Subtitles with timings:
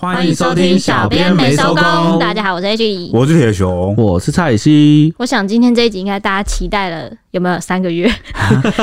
[0.00, 2.20] 欢迎收听小编没收工。
[2.20, 5.12] 大家好，我是 H，我是铁雄，我是蔡西。
[5.18, 8.10] 我想今天这一集应该大家期待了，有没有三个月？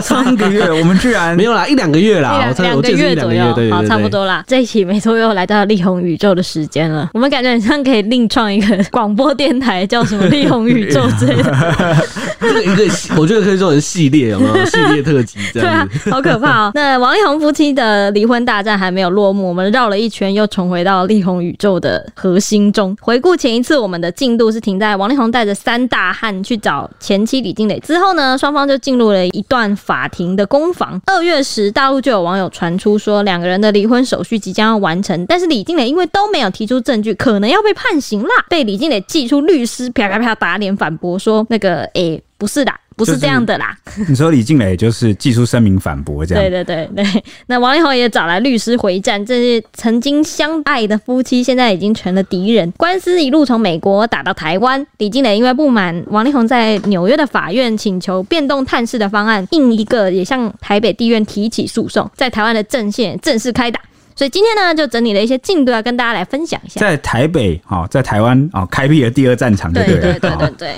[0.02, 4.44] 三个月， 我们居然没有啦，一两个月啦，两两个月左右，好，差不多啦。
[4.48, 7.10] 这一期没错，又来到力宏宇宙的时间了。
[7.14, 11.98] 我们感觉很像可以另创一个广播电台，叫什么力宏宇宙之类的。
[12.40, 12.84] 这个一个，
[13.18, 14.66] 我觉得可以做成系列，有没有？
[14.66, 16.00] 系列特辑这样子。
[16.10, 16.72] 对啊，好可怕哦。
[16.76, 21.06] 那王力宏夫妻的离婚大战还没有落幕，我们绕了一圈，又重回到。
[21.06, 31.02] 力宏宇宙的核心中，回顾前一次我们的进度是停在王力宏带着三大汉去找前妻李静蕾之后呢，双方就进入了一段法庭的攻防。
[31.06, 42.72] 二月时，大陆就有网友传出说两个人的离婚手续即将要完成，但是李靓蕾因为都没有提出证据，可能要被判刑啦，被李靓蕾祭出律师啪啪啪打脸反驳说那个诶、不是的。
[42.96, 43.78] 不是这样的啦，
[44.08, 47.24] 你说李静蕾就是技术声明反驳这样，对对对对。
[47.48, 54.86] 那王力宏也找来律师回战，这是曾经相爱的夫妻现在已经成了敌人，官司一路从美国打到台湾。
[54.98, 63.80] 李静蕾因为不满王力宏在纽约的法院请求变动探视的方案，另一个也向台北地院提起诉讼，在台湾的阵线正式开打。
[64.16, 66.80] 所以今天呢，就整理了一些进度要跟大家来分享一下。
[66.80, 70.76] 在台北啊，在台湾啊，开辟了第二战场，对对对对对对。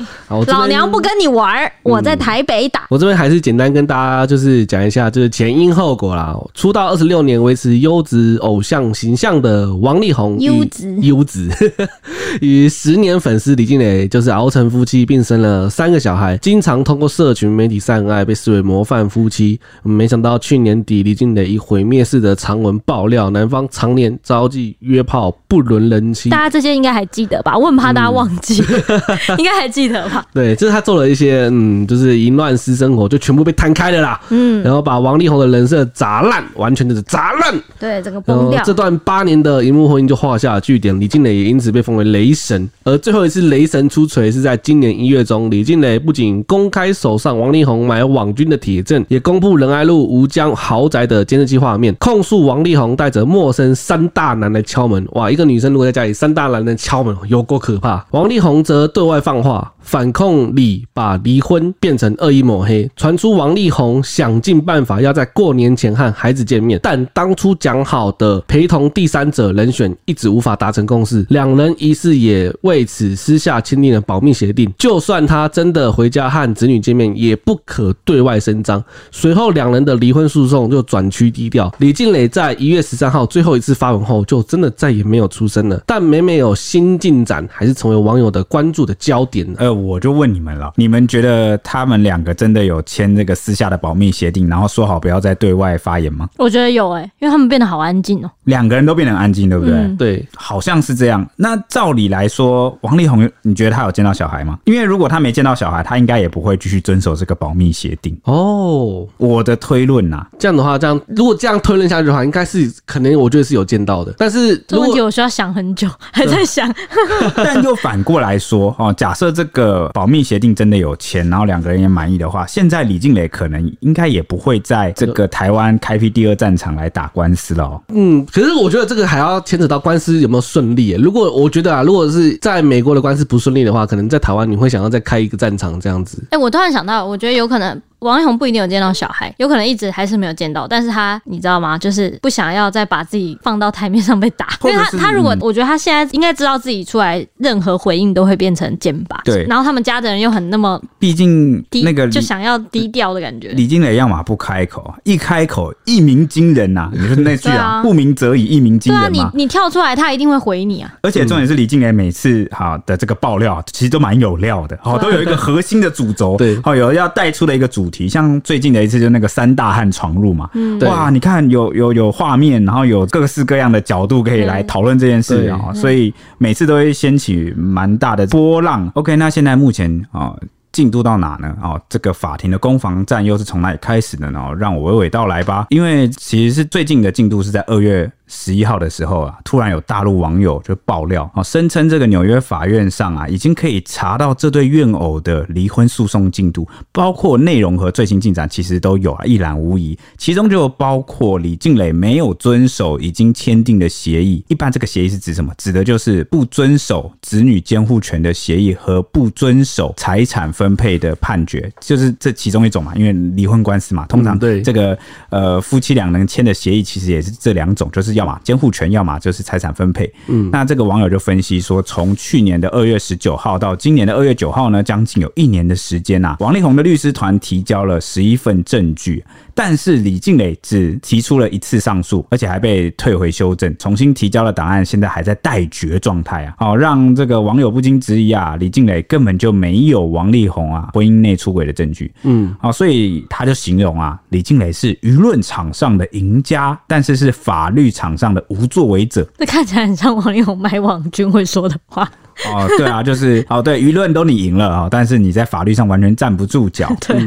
[0.48, 2.88] 老娘不跟你玩，我在台北打。
[2.90, 6.36] 我这边还是简单跟大家就是讲一下，就是前因后果啦。
[6.56, 11.48] 出道二十六年，维持优质偶像形象的王力宏，优质优质，
[12.42, 19.60] 与十年粉丝李静蕾就是熬成夫妻，并生了三个小孩，经常通过社群媒体晒恩爱，被视为模范夫妻。
[19.84, 23.27] 没想到去年底，李静蕾以毁灭式的长文爆料。
[23.30, 26.30] 男方常年招妓约炮，不伦人妻。
[26.30, 27.58] 大家这些应该还记得吧？
[27.58, 30.26] 我很怕大家忘记，嗯、 应该还记得吧？
[30.34, 34.20] 对，就是他做了一些，嗯，就是淫乱私生活，就全部被摊开了啦。
[34.30, 37.54] 嗯，然后把王力宏的人设砸烂，完全就是砸烂。
[37.80, 38.64] 对，整个崩掉。
[38.64, 40.98] 这段八年的荧幕婚姻就画下了句点。
[41.00, 42.70] 李静蕾也因此被封为雷神。
[42.84, 55.30] 而最后一次雷神出锤是在今年一月中，李静蕾不仅公开手上王力宏买网军的铁证，也公布仁爱路吴江豪宅的监视器画面，控诉王力宏带着陌生三大男来敲门，哇！
[55.30, 58.06] 一个女生如果在家里，三大男人敲门，有够可怕。
[58.12, 78.84] 王力宏则对外放话，反控李把离婚变成恶意抹黑，传出王力宏想尽办法要在过年前和孩子见面，但当初讲好的陪同第三者人选一直无法达成共识，两人疑似也为此私下签订了保密协定，就算他真的回家和子女见面，也不可对外声张。
[79.12, 85.82] 随后两人的离婚诉讼就转趋低调，李静蕾在一月十三号最后一次发文后，就真的再也没有出声了。
[85.86, 89.48] 但每每有新进展，还是成为网友的关注的焦点。
[89.58, 96.30] 呃，我就问你们了，你们觉得他们两个真的有签这个私下的保密协定，然后说好不要再对外发言吗？
[96.38, 98.32] 我觉得有哎、欸，因为他们变得好安静哦。
[98.46, 99.74] 两个人都变得很安静，对不对？
[99.74, 101.28] 嗯、对，好像是这样。
[101.36, 104.58] 那照理来说，王力宏，你觉得他有见到小孩吗？
[104.66, 108.18] 因为如果他没见到小孩，他应该也不会继续遵守这个保密协定。
[108.24, 114.14] 哦，我的推论呐、啊，这样的话，这样如果这样推论下去的话，应该是可能，我觉得是有见到的。
[114.18, 116.74] 但是这问题我需要想很久，还在想。
[117.36, 127.82] 但又反过来说，哦，假设这个保密协定真的有签，然后两个人也满意的话，现在李静蕾可能应该也不会在这个台湾开辟第二战场来打官司了哦。
[127.90, 130.92] 嗯，可是我觉得这个还要牵扯到官司有没有顺利。
[130.92, 136.24] 如果我觉得啊，如果是在美国的官司不顺利的话，可能在台湾你会想要再开一个战场这样子。
[136.32, 137.82] 哎，我突然想到，我觉得有可能。
[138.00, 141.78] 王力宏不一定有见到小孩，有可能一直还是没有见到，但是他你知道吗？
[141.78, 149.44] 就是不想要再把自己放到台面上被打， 因为他他如果我觉得他现在应该知道自己出来任何回应都会变成剑拔，对。
[149.46, 153.50] 然后他们家的人又很那么，毕竟那个就想要低调的感觉。
[153.50, 156.92] 李靓蕾要么不开口，一开口一鸣惊人呐、啊！
[156.94, 159.10] 你说那句啊，不鸣则已，一鸣惊人嘛。
[159.10, 160.94] 对啊，你你跳出来，他一定会回你啊。
[161.02, 168.68] 而且重点是李靓蕾每次好的这个爆料，其实都蛮有料的，好，都有一个核心的主轴，对，好，有要带出的一个主题，像最近。
[168.68, 178.92] 的一次就那个三大汉闯入嘛，嗯，哇，你看有有有画面，然后有各式各样的角度可以来讨论这件事啊，所以每次都会掀起蛮大的波浪。
[178.94, 180.36] OK，那现在目前啊
[180.74, 181.56] 进度到哪呢？
[181.64, 184.54] 哦，这个法庭的攻防战又是从哪里开始的呢？
[184.60, 188.12] 让我娓娓道来吧，因为其实是最近的进度是在二月。
[188.28, 199.98] 十一号的时候啊，突然有大陆网友就爆料啊，声称这个纽约法院上啊，已经可以查到这对怨偶的离婚诉讼进度，包括内容和最新进展，其实都有啊，一览无遗。
[200.18, 204.44] 其中就包括李静蕾没有遵守已经签订的协议。
[204.50, 205.54] 一般这个协议是指什么？
[205.58, 212.94] 指的就是不遵守子女监护权的协议和不遵守财产分配的判决，就是这其中一种嘛。
[212.96, 214.98] 因为离婚官司嘛，通常对这个
[215.30, 218.17] 呃夫妻两人签的协议，其实也是这两种，就是。
[218.18, 220.12] 要么监护权，要么就是财产分配。
[220.28, 229.24] 嗯，那这个网友就分析说，从去年的二月十九号到今年的二月九号呢，将近有一年的时间呐、啊，王力宏的律师团提交了十一份证据。
[229.58, 236.54] 但是李静蕾只提出了一次上诉，而且还被退回修正，重新提交了档案现在还在待决状态啊！
[236.60, 242.14] 好，让这个网友不禁质疑啊，李静蕾根本就没有王力宏啊婚姻内出轨的证据。
[242.22, 249.28] 嗯，好，所以他就形容啊，李静蕾是舆论场上的赢家，但是是法律场上的无作为者。
[249.40, 252.08] 这看起来很像王力宏卖网军会说的话。
[252.54, 256.96] 哦，对啊，就是哦，对，舆论都你赢了啊，但是你在法律上完全站不住脚。
[257.08, 257.20] 对。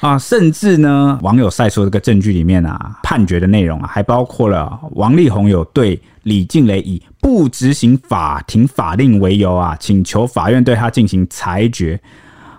[0.00, 12.00] 啊，甚至呢，网友晒出这个证据里面啊，判决的内容啊，还包括了王力宏有对李静蕾以不执行法庭法令为由啊，请求法院对他进行裁决。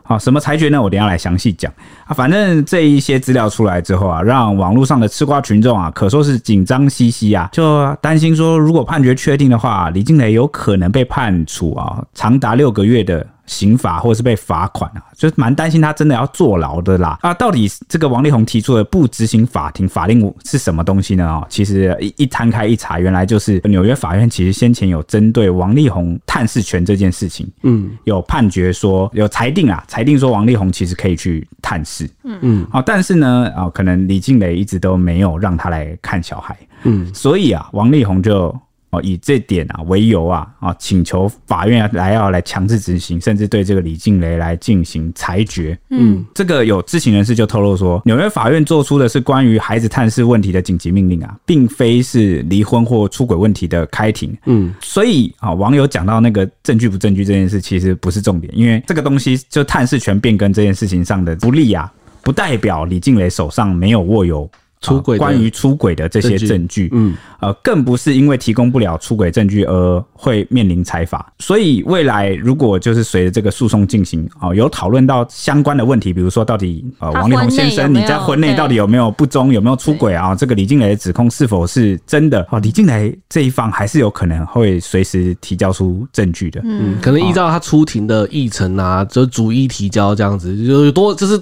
[0.09, 0.81] 啊，什么裁决呢？
[0.81, 1.71] 我等下来详细讲
[2.05, 2.13] 啊。
[2.13, 13.25] 反正这一些资料出来之后啊，让网络上的吃瓜群众啊，可说是紧张兮兮啊，就担心说，如果判决确定的话，李静蕾有可能被判处啊长达六个月的。
[13.49, 17.33] 刑罚或者是被罚款啊，就是蛮担心他真的要坐牢的啦啊！
[17.33, 21.27] 到底这个王力宏提出的不执行法庭法令是什么东西呢？
[21.27, 38.55] 哦，其实一一摊开一查，原来就是纽约法院其实先前有针对王力宏探视权这件事情，嗯，有判决说有裁定啊，裁定说王力宏其实可以去探视，嗯嗯，啊，但是呢啊，可能李静蕾一直都没有让他来看小孩，嗯，所以啊，王力宏就。
[38.91, 45.77] 哦，以这点啊为由啊啊，请求法院来要来强制执行，甚至对这个李静蕾来进行裁决。
[45.89, 54.35] 嗯，这个有知情人士就透露说，纽约法院做出的是关于孩子探视问题的紧急命令啊，并非是离婚或出轨问题的开庭。
[54.45, 61.91] 嗯，所以啊，网友讲到那个证据不证据这件事，其实不是重点，因为这个东西就探视权变更这件事情上的不利啊，
[62.23, 64.49] 不代表李静蕾手上没有握有。
[64.81, 71.33] 出轨关于出轨的这些证据，嗯，呃，更不是因为提供不了出轨证据而会面临裁罚。
[71.39, 80.33] 所以未来如果就是随着这个诉讼进行，哦，有讨论到相关的问题，比如说到底呃，王力宏先生你在婚内到底有没有不忠，有没有出轨啊？
[80.33, 82.47] 这个李静蕾的指控是否是真的？
[82.49, 91.37] 哦，李静蕾这一方还是有可能会随时提交出证据的，嗯，可能依照他出庭的议程啊，就逐一提交这样子，就有多就是。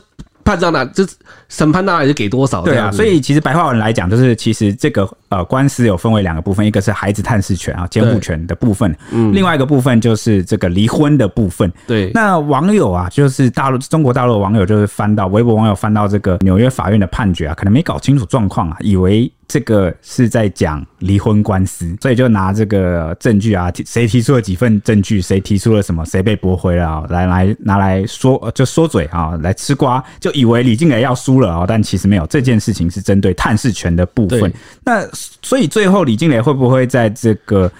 [0.47, 1.13] 判到哪就是
[1.49, 2.63] 审判大概就给多少？
[2.63, 11.71] 对啊，所以其实白话文来讲，就是其实这个呃官司有分为两个部分，一个是孩子探视权啊监护权的部分，嗯，另外一个部分就是这个离婚的部分。
[11.85, 19.31] 对，那网友啊，就是大陆中国大陆的网友就是翻到微博网友翻到这个纽约法院的判决啊，可能没搞清楚状况啊，以为。
[19.49, 34.51] 这个是在讲离婚官司，所以就拿这个证据啊，谁提出了几份证据，谁提出了什么，谁被驳回了，啊来来拿来说，就说嘴啊，来吃瓜，就以为李静蕾要输了啊，但其实没有，这件事情是针对探视权的部分。
[34.83, 35.09] 那
[35.41, 37.71] 所以最后李静蕾会不会在这个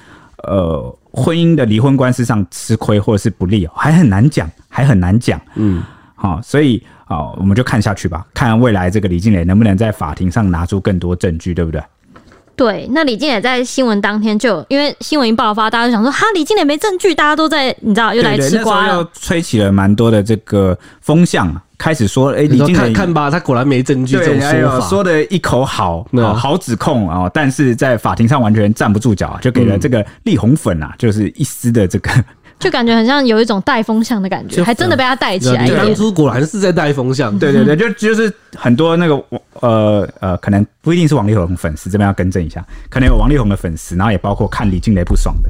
[0.44, 5.40] 呃婚姻的离婚官司上吃亏或者是不利，还很难讲，还很难讲。
[5.56, 5.84] 嗯，
[6.16, 6.84] 好，所以。
[7.10, 11.82] 好，我们就看下去吧，看未来这个李静蕾能不能在法庭上拿出更多证据，对不对？
[12.58, 24.88] 对，那李静也在新闻当天就因为新闻一爆发，大家就想说哈，李静蕾没证据，大家都在你知道又来吃瓜了，又吹起了蛮多的这个风向，开始说哎，李静蕾看看吧，他果然没证据，这种说法。
[24.88, 26.04] 说的一口好，
[26.36, 32.12] 好指控啊，但是在法庭上完全站不住脚，就给了这个力宏粉啊，就是一丝的这个。
[32.60, 35.68] 就感觉很像有一种带风向的感觉，还真的被他带起来。
[35.70, 39.24] 当初果然是在带风向，对对对，就就是很多那个
[39.62, 45.50] 呃呃，可能不一定是王力宏粉丝，这边要更正一下，可能有王力宏的粉丝，然后也包括看李静蕾不爽的，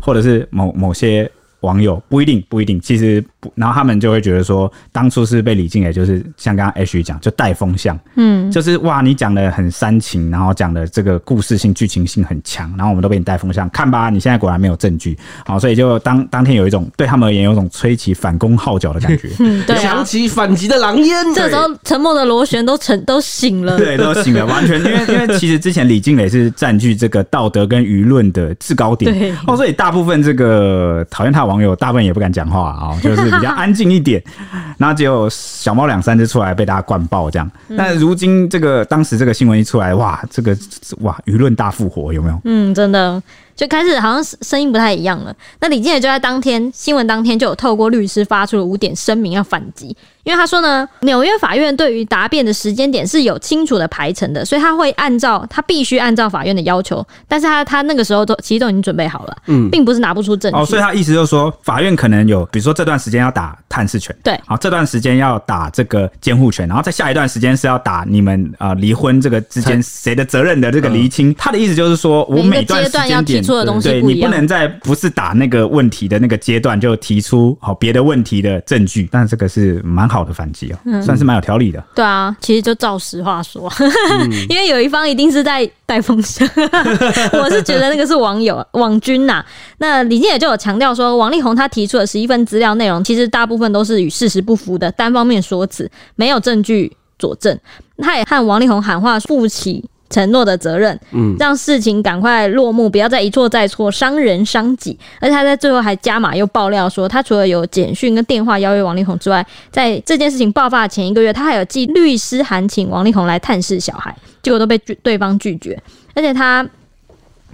[0.00, 1.30] 或者是某某些。
[1.60, 24.78] 网友不一定不一定，其实不，然后他们就会觉得说，当初是被李静蕾，就是像刚刚 H 讲，就带风向，嗯，就是哇，你讲的很煽情，然后讲的这个故事性、剧情性很强，然后我们都被你带风向，看吧，你现在果然没有证据，好，所以就当当天有一种对他们而言有一种吹起反攻号角的感 觉，嗯，对，响起反击的狼烟，这时候沉默的螺旋都沉都醒了，对，都醒了，完全。
[24.80, 31.49] 因为因为其实之前李静蕾是占据这个道德跟舆论的制高点，对，哦，所以大部分这个讨厌他。
[31.50, 34.22] 网友大部分也不敢讲话啊，就是比较安静一点，
[34.78, 37.50] 然后只有小猫两三只出来被大家灌爆这样。
[37.68, 40.56] 那如今这个当时这个新闻一出来，哇，这个
[41.00, 42.40] 哇舆论大复活有没有？
[42.44, 43.22] 嗯，真的。
[43.56, 45.34] 就开始好像声音不太一样了。
[45.60, 49.94] 那李健也就在当天新闻当天就有透过律师发出了五点声明要反击。
[50.24, 60.58] 因为他说呢，纽约法院对于答辩的时间点是有清楚的排程的，所以他会按照他必须按照法院的要求，但是他他那个时候都其实都已经准备好了，嗯，并不是拿不出证据。
[60.58, 71.32] 哦，所以他意思就是说，法院可能有，比如说这段时间要打探视权，对，好，这段时间要打这个监护权，然后在下一段时间是要打你们啊离婚这个之间谁的责任的这个厘清。
[71.34, 73.50] 他的意思就是说我每段阶段要提出。
[73.50, 81.02] 的东西对，你不能在不是打那个问题的那个阶段就提出好别的问题的证据，但这个是蛮好的反击哦。
[81.02, 81.84] 算是蛮有条理的，嗯。
[81.94, 86.46] 对啊，其实就照实话说，嗯、 因为有一方一定是在带风向。
[87.32, 89.44] 我是觉得那个是网友网军呐。
[89.78, 97.58] 那李静也就有强调说，王力宏他提出的十一份资料内容，其实大部分都是与事实不符的单方面说辞，没有证据佐证。
[98.02, 104.98] 他也和王力宏喊话负起承诺的责任，嗯，让事情赶快落幕，不要再一错再错，伤人伤己。
[105.20, 115.80] 而且他在最后还加码又爆料说，他除了有简讯跟电话邀约王力宏之外，在这件事情爆发前一个月，他还有寄律师函请王力宏来探视小孩，结果都被对方拒绝。
[116.14, 116.68] 而且他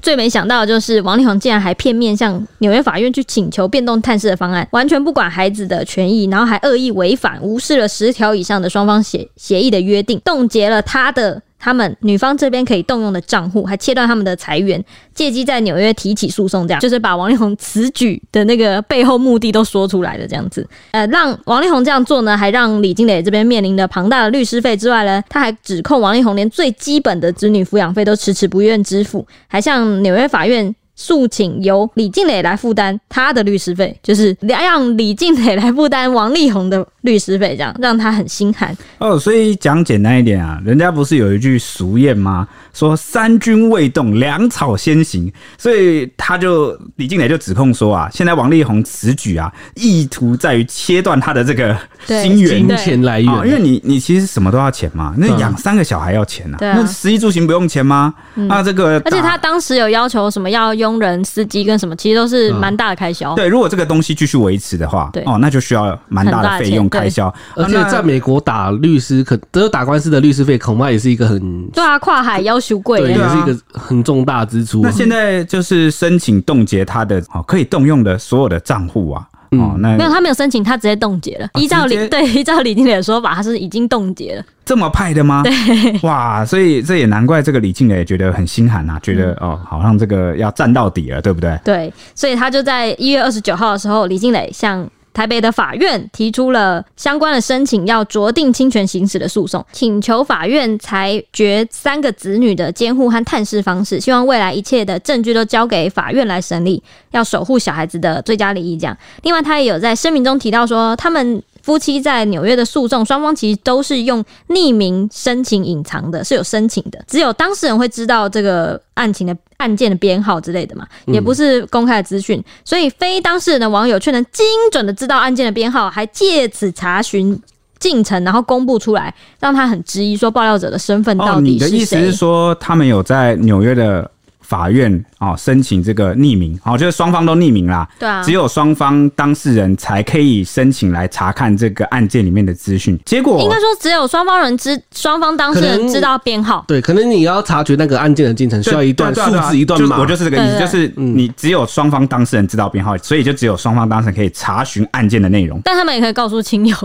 [0.01, 11.43] 最没想到的就是，王力宏竟然还片面向纽约法院去请求变动探视的方案，完全不管孩子的权益，然后还恶意违反，无视了十条以上的双方协协议的约定，冻结了他的。
[11.59, 14.83] 他们女方这边可以动用的账户，还切断他们的财源，
[15.15, 20.67] 借机在纽约提起诉讼，这样就是把王力宏此举的那个背后目的都说出来了，这样子。
[20.93, 30.75] 呃，让王力宏这样做呢，还让李金磊这边面临的庞大的律师费之外呢，他还指控王力宏连最基本的子女抚养费都迟迟不愿支付，还向纽约法院。
[30.97, 38.76] 诉请由李静蕾来负担他的律师费，就是让李静蕾来负担王力宏的律师费，这样让他很心寒。
[38.99, 42.49] 哦，所以讲简单一点啊，人家不是有一句俗谚吗？
[42.73, 45.33] 说三军未动，粮草先行。
[45.59, 51.76] 所以他就李静蕾就指控说啊，现在王力宏此举啊，意图在于切断他的这个
[52.07, 58.13] 金源金钱来源，因为你你其实什么都要钱嘛，那养三个小孩要钱啊，那食衣住行不用钱吗？
[58.35, 60.97] 嗯、啊，这个而且他当时有要求什么要佣。
[60.97, 63.35] 人、司机跟什么，其实都是蛮大的开销。
[63.35, 67.33] 对，如果这个东西继续维持的话，对哦，那就需要蛮大的费用开销。
[67.55, 74.81] 而且在美国打律师，可得打官司的律师费，恐怕也是一个很对啊，跨海要求贵，对，也是一个很重大支出。
[74.83, 79.29] 那现在就是申请冻结他的哦，可以动用的所有的账户啊。
[79.53, 81.49] 哦，那没有，他没有申请，他直接冻结了。
[81.55, 84.45] 依照李对，依照李经理的说法，他是已经冻结了。
[84.65, 85.43] 这么派的吗？
[85.45, 85.53] 对，
[86.03, 91.59] 哇，所以这也难怪这个李静蕾觉得很心寒啊，觉得哦，好像这个要战到底了，对不对？
[91.65, 94.88] 对，所以他就在一月二十九号的时候，李静蕾向。
[95.16, 106.82] 台北的法院提出了相关的申请，要酌定侵权行使的诉讼，请求法院裁决三个子女的监护和探视方式，希望未来一切的证据都交给法院来审理，
[107.12, 108.76] 要守护小孩子的最佳利益。
[108.76, 111.42] 这样，另外他也有在声明中提到说，他们。
[111.66, 127.37] 夫妻在纽约的诉讼，双方其实都是用匿名申请隐藏的，是有申请的，只有当事人会知道这个案情的案件的编号之类的嘛，也不是公开的资讯，所以非当事人的网友却能精准的知道案件的编号，还借此查询
[127.80, 131.66] 进程，然后公布出来，让他很质疑说爆料者的身份到底是谁？
[131.66, 134.08] 哦，你的意思是说，他们有在纽约的？
[134.47, 137.88] 法院啊，申请这个匿名，哦，就是双方都匿名啦。
[137.99, 142.99] 对啊，只有双方当事人才可以申请来查看这个案件里面的资讯。
[143.05, 146.65] 结果应该说，只有双方人知，双方当事人知道编号。
[146.69, 149.99] 对，可能你要察觉那个案件的进程，需要一段数字，一段码。
[149.99, 155.61] 我就是这个意思，就是你只有双方当事人知道编号，所以就只有双方当事人可以查询案件的内容。
[155.65, 156.76] 但他们也可以告诉亲友。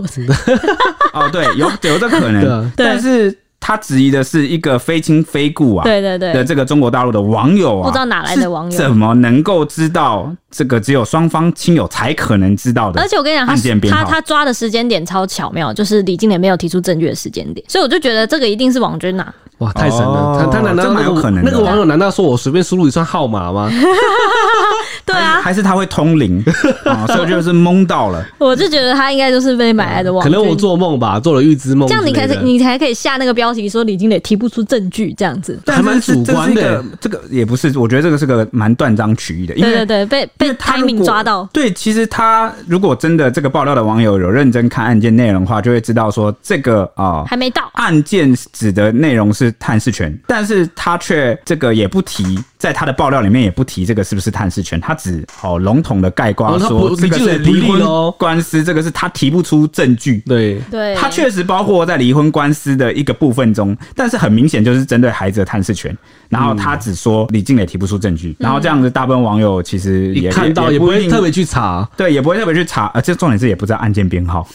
[1.13, 3.37] 哦，对，有有这可能， 但是。
[3.61, 6.33] 他质疑的是一个非亲非故啊，对对对。
[6.33, 13.01] 的这个中国大陆的网友啊，不知道哪来的网友，怎么能够知道这个只有双方亲友才可能知道的？
[13.01, 19.33] 而且我跟你讲，他他他抓的时间点超巧妙，就是李金莲没有提出证据的时间点，所以我就觉得这个一定是王军呐、啊。
[19.59, 20.39] 哇，太神了！
[20.39, 21.43] 他他难道蛮有可能？
[21.45, 23.69] 那个网友难道说我随便输入一串号码吗？
[25.05, 26.43] 对啊，还是他会通灵
[26.83, 27.05] 啊？
[27.13, 28.25] 所以就是蒙到了。
[28.39, 30.31] 我就觉得他应该就是被买来的网军。
[30.31, 31.87] 可能我做梦吧，做了预知梦。
[31.87, 36.83] 这样你可以，你才可以下那个标题说李金磊提不出证据这样子，还蛮主观的。
[36.99, 39.53] 这个也不是，我觉得这个是个蛮断章取义的。
[39.53, 41.47] 对对对，被被 timing 抓到。
[41.53, 49.49] 对，其实他如果真的这个爆料的网友有认真看案件内容的话，就会知道说这个啊还没到案件指的内容是。
[49.61, 57.81] 探视权，但是他却这个也不提在他的爆料里面也不提这个是不是探视权，他只好笼统的概括说这个是离婚
[58.19, 60.19] 官司，这个是他提不出证据。
[60.27, 65.97] 对对，他确实包括在离婚官司的一个部分中，但是很明显就是针对孩子的探视权。
[66.29, 72.91] 然后他只说李静蕾提不出证据，嗯、然后这样子大部分网友其实也看到也不会特别去查，对，也不会特别去查。
[72.93, 74.47] 呃，这重点是也不知道案件编号，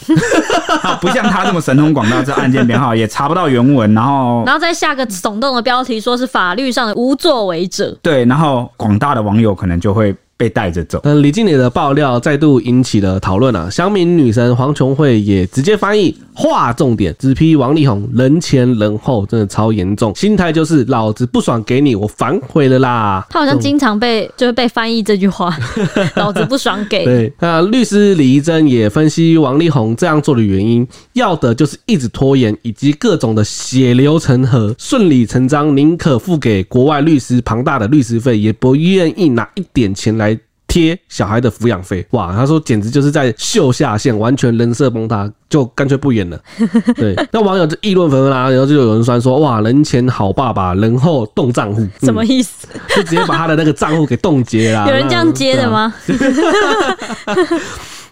[1.01, 7.96] 不像他这么神通广大，这案件编号也查不到原文，然后然后再下个耸动的标题，说是法律上的无作为者。
[8.01, 10.15] 对，然后广大的网友可能就会。
[10.39, 10.99] 被带着走。
[11.03, 13.67] 嗯，李经理的爆料再度引起了讨论啊。
[13.71, 23.25] 乡民女神黄琼慧也直接翻译，划重点，只批王力宏人前人后真的超严重，心态就是老子不爽给你，我反悔了啦。
[23.27, 25.57] 他好像经常被就是被翻译这句话，
[26.15, 27.05] 老子不爽给。
[27.05, 40.37] 对，那律师李怡珍也分析王力宏这样做的原因，要的就是一直拖延，以及各种的血流成河，顺理成章，宁可付给国外律师庞大的律师费，也不愿意拿一点钱来。
[40.67, 42.35] 贴小孩的抚养费，哇！
[42.35, 46.37] 他说简直就是在秀下限，完全人设崩塌，就干脆不演了。
[46.95, 52.67] 对，那网友就议论纷纷啦，然后就有人酸说，哇，人前好爸爸，人后冻账户，什么意思？
[52.95, 54.85] 就直接把他的那个账户给冻结啦。
[54.89, 55.93] 有人这样接的吗？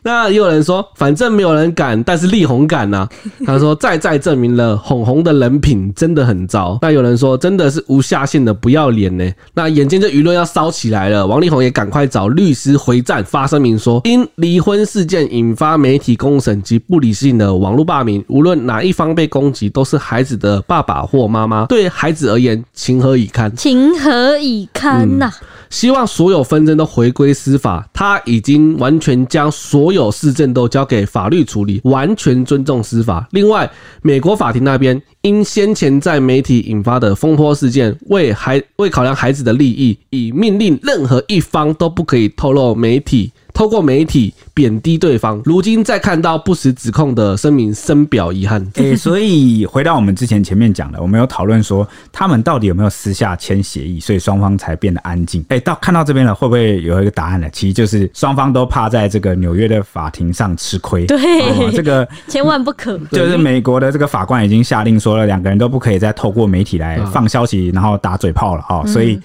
[0.05, 3.09] 那也有人说，反正没有人敢，但是力宏敢呐、啊。
[3.43, 6.77] 他说，再再证明了哄红的人品真的很糟。
[6.83, 9.27] 那有人说，真的是无下限的不要脸呢。
[9.55, 23.51] 那眼见这舆论要烧起来了，王力宏也赶快找律师回战，发声明说，因离婚事件引发媒体公审及不理性的网络霸凌，无论哪一方被攻击，都是孩子的爸爸或妈妈，对孩子而言，情何以堪？
[23.55, 25.47] 情何以堪呐、啊嗯？
[25.71, 27.83] 希望所有纷争都回归司法。
[27.91, 29.94] 他已经完全将所有。
[29.95, 33.27] 有事政都交给法律处理，完全尊重司法。
[33.31, 33.67] 另外，
[34.03, 43.31] 美国法庭那边因先前在媒体引发的风波事件，为孩为考量孩子的利益，已命令任何一方都不可以透露媒体。
[43.55, 48.61] 透过媒体贬低对方，如今再看到不实指控的声明，深表遗憾。
[48.75, 55.41] 诶、欸，所以回到我们之前前面讲的，我们有讨论说他们到底有没有私下签协议，所以双方才变得安静。
[55.47, 57.47] 诶、欸，到看到这边了，会不会有一个答案呢？
[57.53, 61.05] 其实就是双方都怕在这个纽约的法庭上吃亏。
[61.05, 62.97] 对、哦，这个 千万不可。
[63.13, 68.83] 就是美国的这个法官已经下令说了，两个人都不可以再透过媒体来放消息，然后打嘴炮了啊、哦。
[68.85, 69.17] 所以。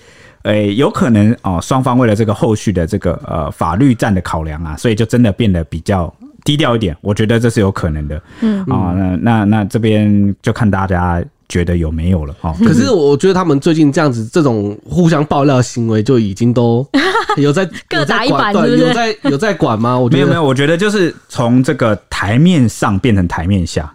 [0.45, 6.13] 诶、欸，有可能哦，双方为了这个后续的这个呃法律战的考量啊，所以就真的变得比较
[6.45, 6.97] 低调一点。
[7.03, 8.23] 我觉得这是有可能的。
[8.41, 12.57] 嗯，啊、哦，那那那这边就看大家觉得有没有了哦。
[12.65, 16.89] 可是我觉得他们最近这样子这种互相爆料行为就已经都
[17.37, 19.97] 有在各打一板，对，有在有在管吗？
[20.01, 23.93] 我没有没有，我觉得就是从这个台面上变成台面下，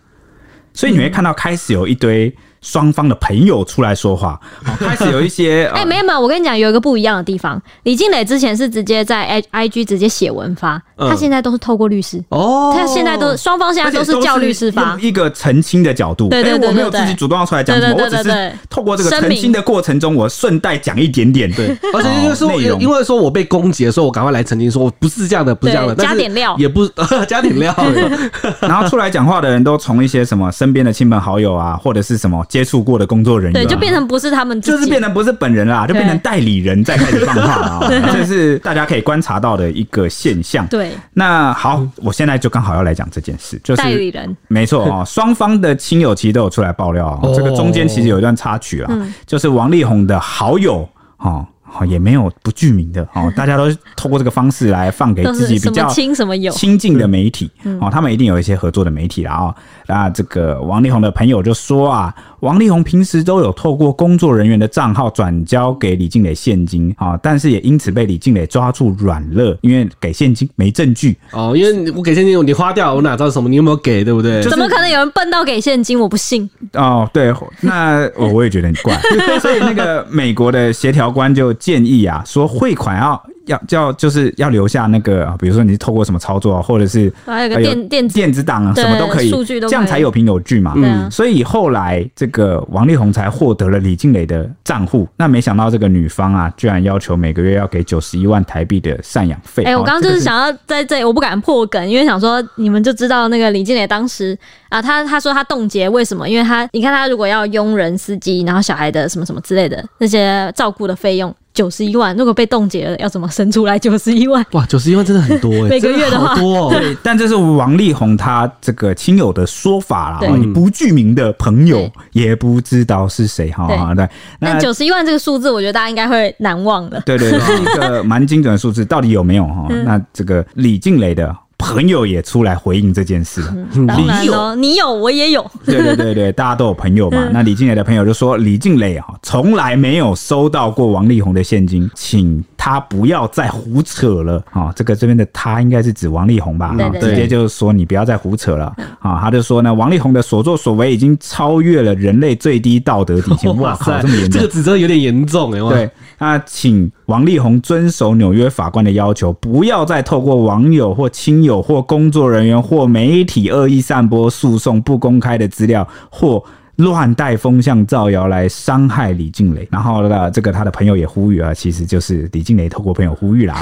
[0.75, 2.31] 所以你会看到开始有一堆。
[2.65, 4.39] 双方的朋友出来说话，
[4.79, 7.61] 开始有一些哎、欸，没有没有，我跟你讲，有一个不一样的地方。
[7.83, 12.73] 李静蕾之前是直接在 I I G 直接写文发，他、嗯、现在都是透过律师哦。
[12.75, 16.27] 他现在都双方现在都是叫律师发，一个澄清的角度。
[16.29, 21.51] 对对对，对，对，对，我没有自己主动要出来讲什么，对对对对对对，我只是透过这个澄清的过程中，我顺带讲一点点。
[21.53, 26.87] 对，而且因为说，因为说我被攻击的时候，我赶快来澄清，说我不是这样的，不是这样的，加点料，也不
[27.29, 27.75] 加点料。
[28.61, 33.41] 然后出来讲话的人都从一些什么身边的亲朋好友啊，或者是什么接触过的工作。
[33.41, 37.79] 对，就变成不是他们，就是变成不是本人啦，就变成代理人在开始放话啊，
[38.13, 40.65] 这是大家可以观察到的一个现象。
[40.67, 50.87] 对，那好，我现在就刚好要来讲这件事，就是代理人，没错啊， 双方的亲友其实都有出来爆料啊，这个中间其实有一段插曲啊，就是王力宏的好友
[51.17, 51.45] 哈。
[51.89, 53.65] 也没有不具名的哦， 大家都
[53.97, 59.55] 透过这个方式来放给自己比较亲什么友亲近的媒体哦，他们一定有一些合作的媒体啦啊。
[59.85, 73.49] 那这个王力宏的朋友就说啊，王力宏平时都有透过工作人员的账号转交给李静蕾现金啊，但是也因此被李静蕾抓住软肋，因为给现金没证据哦，因为我给现金你花掉，我哪知道什么？
[73.49, 74.03] 你有没有给？
[74.03, 74.43] 对不对？
[74.43, 75.99] 怎么可能有人笨到给现金？
[75.99, 77.09] 我不信哦。
[77.11, 78.99] 对，那我我也觉得很怪，
[79.41, 81.55] 所以那个美国的协调官就。
[81.57, 90.73] 建议啊，说汇款要要叫就是要留下那个，比如说你是透过什么操作，或者是还有个电电电子档啊，什么都可以，数据都这样才有凭有据嘛。
[90.75, 95.07] 嗯，所以后来这个王力宏才获得了李静蕾的账户。
[95.17, 99.63] 那没想到这个女方啊，居然要求每个月要给九十一万台币的赡养费。
[99.63, 104.37] 哎，我刚刚就是想要在这里，我不敢破梗，因为想说你们就知道那个李静蕾当时
[104.69, 106.27] 啊，他他说他冻结为什么？
[106.27, 111.33] 因为他你看他如果要佣人、司机，然后小孩的什么什么之类的那些照顾的费用。
[111.55, 114.45] 九十一万，如果被冻结了，要怎么生出来九十一万？
[114.51, 116.69] 哇，九十一万真的很多哎、 欸，每个月的话多、哦。
[116.69, 123.65] 对，但这是王力宏他这个亲友的说法啦，你不具名的朋友也不知道是谁哈。
[123.95, 124.07] 对，
[124.39, 127.01] 那九十一万这个数字，我觉得大家应该会难忘的。
[127.05, 129.67] 对对，对，是一个蛮精准的数字，到底有没有哈？
[129.85, 131.33] 那这个李静蕾的。
[131.73, 137.17] 朋友也出来回应这件事了，嗯、当然了，你有我也有，对对对对， 大家都有朋友嘛。
[137.25, 144.71] 嗯、那李静蕾的朋友就说，李静蕾啊，从来没有收到过王力宏的现金，请他不要再胡扯了啊。
[144.75, 146.73] 这个这边的他应该是指王力宏吧？
[146.77, 149.19] 对，对，对，直接就是说你不要再胡扯了啊。
[149.19, 153.55] 他就说呢，王力宏的所作所为已经超越了人类最低道德底线。
[153.57, 155.59] 哇靠，这么严重，这个指责有点严重哎。
[155.69, 166.43] 对，那请王力宏遵守纽约法官的要求，不要再透过网友或亲友或工作人员或媒体恶意散播诉讼不公开的资料或
[166.77, 169.67] 乱带风向造谣来伤害李静蕾。
[169.71, 173.55] 然后呢，这个他的朋友也呼吁啊，其实就是李静蕾透过朋友呼吁啦。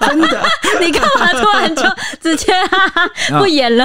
[0.00, 0.40] 真的，
[0.80, 1.82] 你干嘛突然就
[2.20, 2.52] 直接
[3.38, 3.84] 不演了？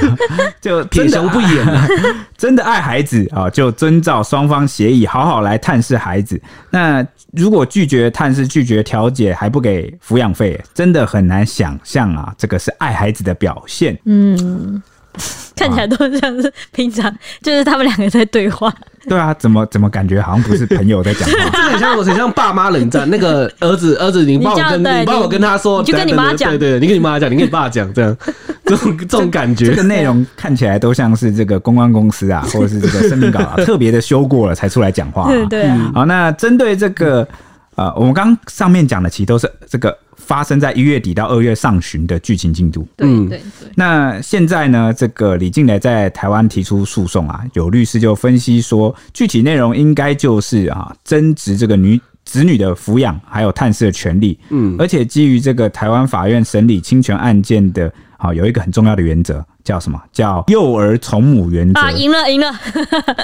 [0.60, 1.88] 就撇雄不演了。
[2.36, 6.40] 真的爱孩子啊，就遵照双方协议，好好来探视孩子。
[6.70, 12.34] 那如果拒绝探视、拒绝调解，还不给抚养费，真的很难想象啊！
[12.36, 13.98] 这个是爱孩子的表现。
[14.04, 14.82] 嗯，
[15.56, 18.72] 看起来都像是平常，就是他们两个在对话。
[19.08, 21.50] 对啊，怎么怎么感觉好像不是朋友在讲话？
[21.52, 23.08] 这很像，很像爸妈冷战。
[23.08, 28.16] 那个 儿子，儿子，你帮我跟你帮我跟他说，你就跟你妈讲，对对，你跟你妈讲，你跟你爸讲，这样
[28.64, 29.66] 这种这种感觉。
[29.66, 35.28] 这个内容看起来都像是这个公关公司啊，或者是这个声明稿啊，特别的修过了才出来讲话。
[35.28, 35.68] 对对。
[35.94, 37.26] 好，那针对这个
[37.76, 39.96] 呃，我们刚上面讲的其实都是这个。
[40.16, 42.86] 发生在一月底到二月上旬的剧情进度。
[42.94, 43.40] 对对对。
[43.74, 44.92] 那现在呢？
[44.92, 54.38] 这个李静蕾在台湾提出诉讼啊，有律师就分析说，具体内容应该就是啊，争执这个女子女的抚养还有探视的权利。
[54.50, 57.92] 嗯，而且基于这个台湾法院审理侵权案件的。
[58.22, 59.98] 好，有一个很重要的原则，叫什么？
[60.12, 61.80] 叫幼儿从母原则。
[61.80, 62.52] 啊，赢了，赢了！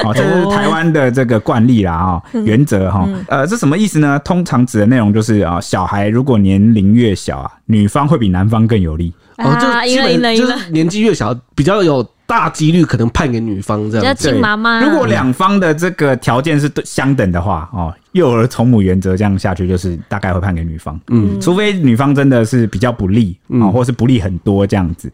[0.03, 3.07] 好，这是台湾的这个惯例啦，啊，原则哈。
[3.29, 4.19] 呃，这什么意思呢？
[4.25, 9.13] 通常指的内容就是啊，小孩如果年龄越小啊，女方会比男方更有利。
[9.37, 10.57] 哦，就赢了，赢了，赢了！
[10.71, 14.15] 年纪越小，比较有大几率可能判给女方这样。
[14.15, 14.81] 比较亲妈妈。
[14.81, 21.01] 如果两方的这个条件是相等的话，哦，幼儿从母原则这样下去，就是大概会判给女方。
[21.09, 25.11] 嗯，除非女方真的是比较不利啊，或是不利很多这样子。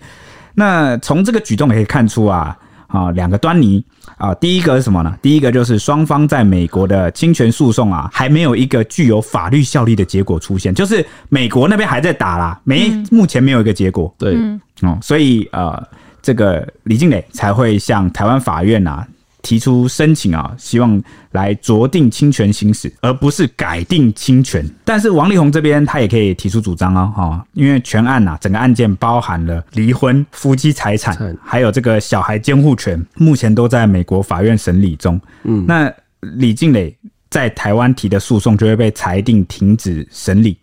[0.55, 3.83] 那从这个举动也可以看出啊，啊，两个端倪
[4.19, 4.35] 啊。
[4.35, 5.17] 第一个是什么呢？
[5.23, 14.15] 第一个就是双方在美国的侵权诉讼啊，还没有一个具有法律效力的结果出现，就是美国那边还在打啦，没目前没有一个结果。
[14.19, 14.37] 对，
[14.83, 15.83] 哦，所以呃，
[16.23, 19.07] 这个李静蕾才会向台湾法院啊。
[19.45, 24.65] 提出申请啊，希望来酌定侵权行使，而不是改定侵权。
[24.85, 35.21] 但是王力宏这边他也可以提出主张啊，哈，因为全案呐，整个案件包含了离婚、夫妻财产，还有这个小孩监护权，目前都在美国法院审理中。
[35.43, 36.97] 嗯，那李静蕾
[37.29, 40.57] 在台湾提的诉讼就会被裁定停止审理。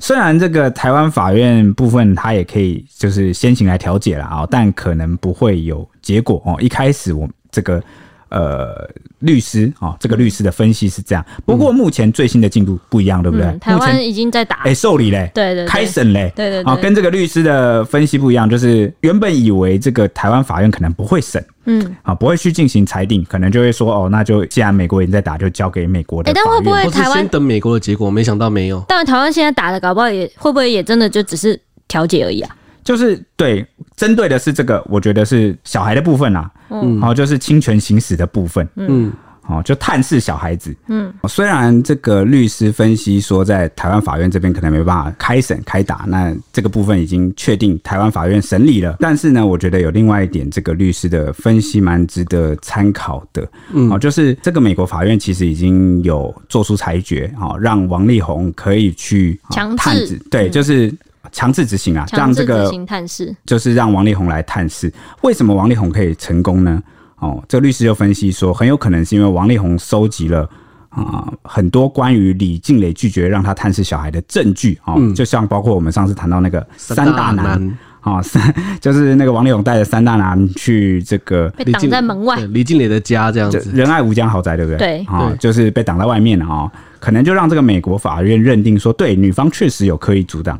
[0.00, 6.56] 虽然这个台湾法院部分他也可以就是先行来调解了啊，但可能不会有结果哦。
[6.60, 7.28] 一开始我。
[7.52, 7.82] 这个
[8.30, 8.88] 呃，
[9.18, 11.24] 律师啊、哦，这个律师的分析是这样。
[11.44, 13.46] 不过目前最新的进度不一样，嗯、对不对？
[13.46, 26.30] 嗯、台湾已经在打，哎，受理嘞，对对，对，开审嘞，对对，对，啊、哦，跟这个律师的分析不一样，就是原本以为这个台湾法院可能不会审，嗯，啊，不会去进行裁定，可能就会说哦，那就既然美国已经在打，就交给美国的。
[26.30, 28.10] 哎，但会不会台湾先等美国的结果？
[28.10, 28.82] 没想到没有。
[28.86, 32.56] 但台湾现在打的，搞不好也会不会也真的就只是调解而已啊？
[32.82, 33.66] 就是对，
[33.96, 39.12] 针对的是这个，我觉得是小孩的部分啊，嗯，好，就是侵权行使的部分，嗯，
[39.42, 60.92] 好，就探视小孩子，嗯，虽然这个律师分析说，在台湾法院这边可能没办法开审开打，那这个部分已经确定台湾法院审理了，但是呢，我觉得有另外一点，这个律师的分析蛮值得参考的，嗯，哦就是这个美国法院其实已经有做出裁决，哦，让王力宏可以去强制，对，就是。
[61.32, 64.92] 强制执行啊，让这个探视就是让王力宏来探视。
[65.22, 66.82] 为什么王力宏可以成功呢？
[67.18, 70.48] 哦，这个律师就分析说，很有可能是因为王力宏收集了
[70.88, 84.78] 啊、呃、很多关于李静蕾拒绝让他探视小孩的证据啊、哦嗯，就像包括我们上次谈到那个三大男啊，三、哦、 就是那个王力宏带着三大男去这个被挡在门外李静蕾的家这样子，仁爱吴江豪宅对不对？
[84.78, 90.58] 对，啊、哦，就是被挡在外面啊、哦，可能就让这个美国法院认定说，对，女方确实有刻意阻挡。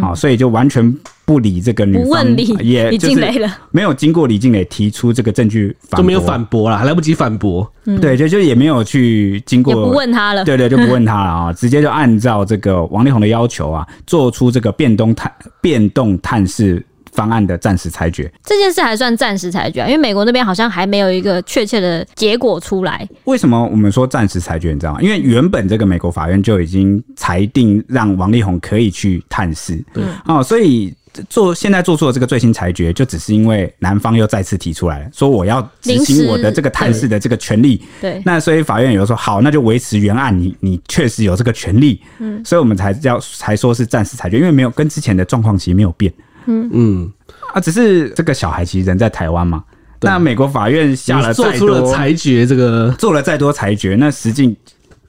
[0.00, 7.70] 好，所以就完全不理这个女方，不问李也李静蕾了，没有经过李静蕾提出这个证据，都没有反驳了，还来不及反驳。
[7.86, 10.44] 嗯、对，就就也没有去经过，不问他了。
[10.44, 18.30] 对对，就不问他了啊， 直接就按照这个王力宏的要求啊，做出这个变动探变动探视方案的暂时裁决。
[18.42, 23.08] 这件事还算暂时裁决啊，因为美国那边好像还没有一个确切的结果出来。
[23.24, 24.72] 为什么我们说暂时裁决？
[24.72, 25.00] 你知道吗？
[25.00, 30.92] 因为原本这个美国法院就已经裁定让王力宏可以去探视，对哦，所以。
[31.30, 37.80] 做现在做出的这个最新裁决，就只是因为男方又再次提出来说我要执行我的这个探视的这个权利。
[38.00, 42.02] 对，那所以法院有说好，那就维持原案，你你确实有这个权利。
[42.18, 46.12] 嗯，所以我们才叫才说是暂时裁决，因为没有跟之前的状况其实没有变。
[46.46, 47.12] 嗯嗯，
[47.52, 49.64] 啊，只是这个小孩其实人在台湾嘛。
[50.00, 54.56] 那美国法院下了再多做出了裁决，这个做了再多裁决，那实际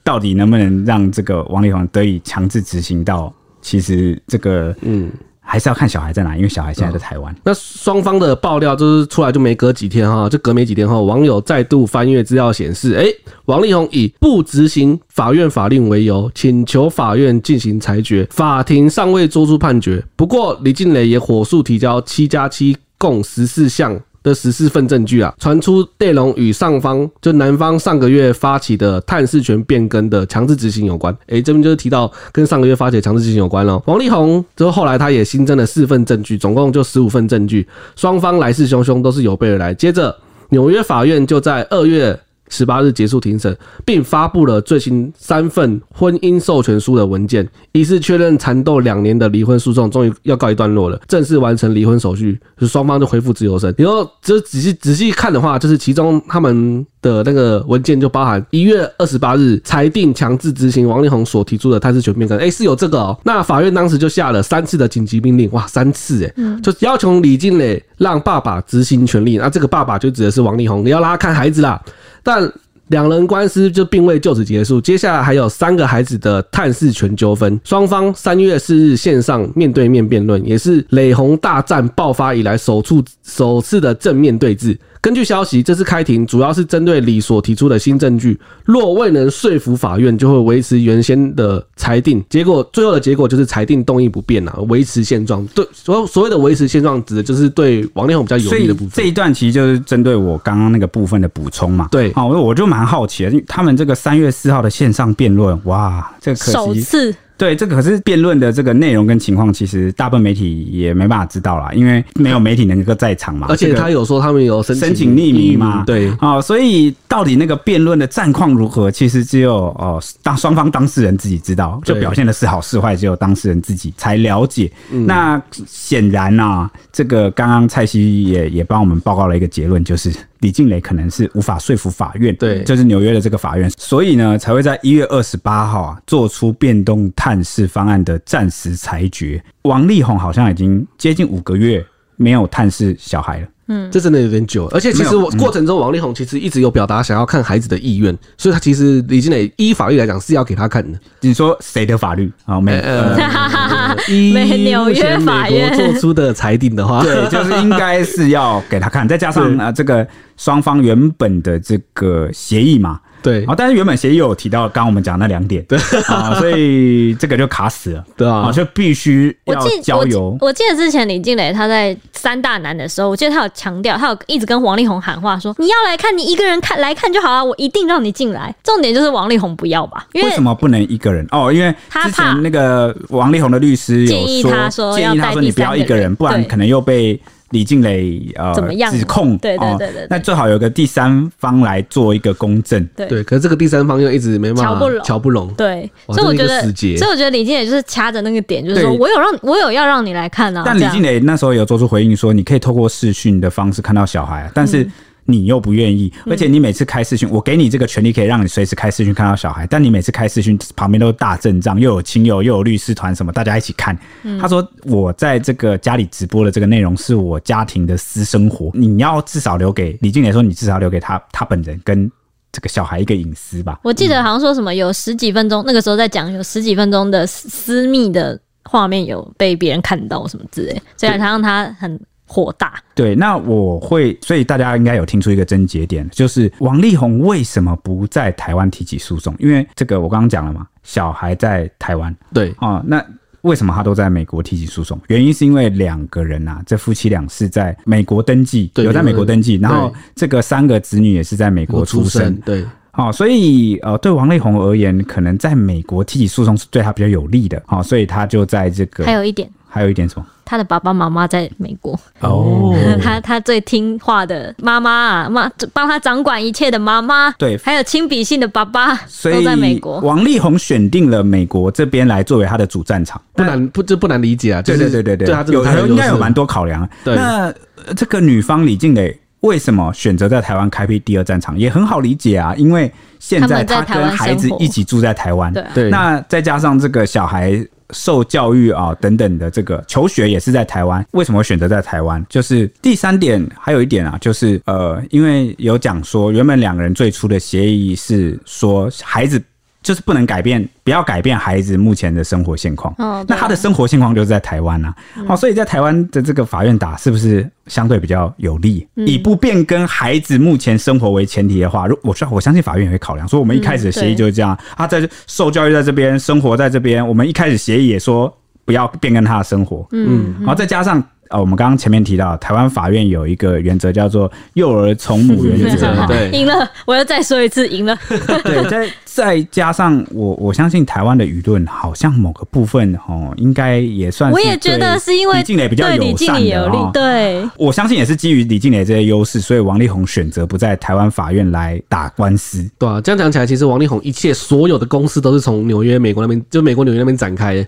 [0.02, 3.32] 到底能不能让这个王力宏得以强制执行到？
[3.60, 5.10] 其实这个嗯。
[5.48, 7.36] 还是要看小孩在哪，因为小孩现在在台湾、嗯。
[7.44, 20.04] 那双方的爆料就是出来就没隔几天哈，就隔没几天后，网友再度翻阅资料显示，哎、欸，王力宏以不执行法院法令为由，请求法院进行裁决，法庭尚未作出判决。
[20.16, 23.98] 不过李静蕾也火速提交七加七共十四项。
[24.26, 31.16] 的十四份证据啊，传出内容与上方就男方上个月发起的探视权变更的强制执行有关。
[31.28, 33.80] 诶、欸，这边就是提到跟上个月发起的强制执行有关了。
[33.86, 39.72] 王力宏之后后来他也新增了四份证据，总共就十五份证据，双方来势汹汹，都是有备而来。
[39.72, 40.12] 接着
[40.48, 42.18] 纽约法院就在二月。
[42.48, 53.74] 十八日结束庭审，并发布了最新三份婚姻授权书的文件，以示确认缠斗两年的离婚诉讼终于要告一段落了，正式完成离婚手续，就双方就恢复自由身。
[53.78, 56.86] 然后，就仔细仔细看的话，就是其中他们。
[57.02, 63.16] 的那个文件就包含一月二十八日裁定强制执行王力宏所提出的探视权变更，哎，是有这个哦。
[63.22, 69.38] 那法院当时就下了三次的紧急命令，哇，三次哎，就要求李静蕾让爸爸执行权利。
[69.38, 71.80] 那这个爸爸就指的是王力宏，你要让他看孩子啦。
[72.26, 72.52] 但
[72.88, 84.76] 两人官司就并未就此结束，接下来还有三个孩子的探视权纠纷，双方三月四日线上面对面辩论，也是磊红大战爆发以来首处首次的正面对峙。
[85.00, 92.24] 根据消息，这次开庭主要是针对李所提出的新证据，若未能说服法院，就会维持原先的裁定。
[92.28, 95.46] 结果最后的结果就是裁定动议不变啊，维持现状。
[95.48, 98.90] 对，所所谓的维持现状，指的就是对王力宏比较有利的部分。
[98.92, 101.88] 这一段其实就是针对我刚刚那个部分的补充嘛。
[101.90, 107.14] 对，好，我就蛮好奇的，他们这个三月四号的线上辩论，哇，这个可惜首次。
[107.38, 113.46] 对，这个可是辩论的这个内容跟情况，其实大部分媒体也没办法知道啦，因为没有媒体能够在场嘛。
[113.50, 115.84] 而且他有说他们有申请匿名嘛？
[115.84, 124.70] 对，啊，所以到底那个辩论的战况如何，其实只有哦，当双方当事人自己知道，就表现的是好是坏，只有当事人自己才了解。
[124.90, 130.10] 那显然啊，这个刚刚蔡西也也帮我们报告了一个结论，就是。
[130.40, 139.42] 李静蕾可能是无法说服法院，对，就是纽约的这个法院，所以呢，才会在一月二十八号啊，做出变动探视方案的暂时裁决。
[139.62, 141.84] 王力宏好像已经接近五个月
[142.16, 143.46] 没有探视小孩了。
[143.68, 150.96] 嗯，这真的有点久，而且其实我过程中，王力宏其实一直有表达想要看孩子的意愿，嗯、所以他其实李金磊依法律来讲是要给他看的。
[151.20, 152.60] 你说谁的法律啊？
[152.60, 153.18] 没，呃，
[154.06, 154.32] 依
[154.68, 163.00] 纽约法院做出的裁定的话，对，就是应该是要给他看，再加上啊，这个双方原本的这个协议嘛。
[163.22, 170.48] 对，啊，但是原本协议有提到刚刚我们讲那两点，对啊，所以这个就卡死了，对啊，就必须要交由我。
[170.48, 180.06] 我记得之前李静蕾他在三大男的时候，我记得他有强调，他有一直跟王力宏喊话说：“你要来看，你一个人看来看就好了，我一定让你进来。”重点就是王力宏不要吧？
[180.14, 181.26] 为，为什么不能一个人？
[181.30, 181.74] 哦，因为
[182.04, 187.20] 之前那个王力宏的律师建议他说，建议他说你不要一个人，不然可能又被。
[187.50, 189.38] 李静蕾呃，怎么样指控？
[189.38, 192.84] 对对对对，那最好有个第三方来做一个公证。
[192.96, 195.54] 对，可是这个第三方又一直没办法瞧不拢，乔不拢。
[195.54, 200.62] 对，所以我觉得，所以我觉得李静蕾就是掐着那个点，就是说我有让我有要让你来看啊。
[200.66, 204.88] 但李静蕾那时候有做出回应说，你可以透过视讯的方式看到小孩，但是。
[205.26, 209.66] 你又不愿意，而且你每次开视讯，我给你这个权利，可以让你随时开视讯看到小孩。
[209.66, 213.98] 但你每次开视讯，旁边都是大阵仗，又有亲友，又有律师团什么，大家一起看。
[214.40, 222.10] 他说：“我在这个家里直播的这个内容，是我家庭的私生活，你要至少留给李静蕾说，你至少留给他他本人跟
[222.52, 232.00] 这个小孩一个隐私吧。”我记得好像说什么有十几分钟，那个时候在讲有十几分钟的私密的画面有被别人看到什么之类，所以他让他很。
[232.26, 239.34] 火大，对，那我会，所以大家应该有听出一个症结点，就是王力宏为什么不在台湾提起诉讼？
[239.38, 243.02] 因为这个我刚刚讲了嘛，小孩在台湾，对哦，那
[243.42, 244.98] 为什么他都在美国提起诉讼？
[245.06, 252.34] 原因是因为两个人啊，这夫妻俩是在美国登记，有在美国登记，然后这个三个子女也是在美国出生。
[252.44, 257.62] 对，好，所以呃，对王力宏而言，可能在美国提起诉讼是对他比较有利的。
[257.66, 259.04] 好，所以他就在这个。
[259.04, 259.48] 还有一点。
[259.76, 260.24] 还有一点什么？
[260.42, 270.00] 他的爸爸妈妈在美国哦， 他他最听话的妈妈啊，妈帮他掌管一切的妈妈，对，还有亲笔信的爸爸都在美国。
[270.00, 274.62] 王力宏选定了美国这边来作为他的主战场，不难不这不难理解啊。
[274.62, 276.88] 对对对对对，有有应该有蛮多考量。
[277.04, 277.52] 对，那
[277.94, 287.60] 这个女方李静蕾为什么选择在台湾开辟第二战场，也很好理解啊，因为现在他跟孩子一起住在台湾，对，那再加上这个小孩。
[287.90, 292.24] 受教育啊等等的这个求学也是在台湾，为什么选择在台湾？
[292.28, 299.42] 就是第三点，还有一点啊，就是呃，因为有讲说，原本两个人最初的协议是说孩子。
[299.86, 302.92] 就是不能改变，不要改变孩子目前的生活现况。
[302.98, 304.92] 哦，那他的生活现况就是在台湾啊。
[305.28, 308.84] 好、嗯，所以在台湾的这个法院打，是不是相对比较有利？
[308.96, 313.28] 嗯、以不变更孩子目前生活为前提的话，如我我相信法院也会考量。
[313.28, 314.58] 所以，我们一开始的协议就是这样。
[314.76, 317.06] 他在受教育在这边，生活在这边。
[317.06, 319.86] 我们一开始协议也说不要变更他的生活。
[319.92, 321.00] 嗯，然后再加上。
[321.28, 325.94] 呃，我们刚刚前面提到，台湾法院有一个原则叫做“幼儿从母原则”。
[326.06, 327.96] 对，赢了，我要再说一次，赢了。
[328.44, 334.34] 对， 再再加上我，我相信台湾的舆论好像某个部分哦，应该也算是。
[334.34, 336.90] 我也觉得是因为李静蕾比较友善的哦。
[336.92, 342.68] 对，我相信也是基于李静蕾这些优势，所以王力宏选择不在台湾法院来打官司。
[342.78, 347.66] 对啊，这样讲起来，其实王力宏一切所有的公司都是从纽约、美国那边，就美国纽约那边展开的。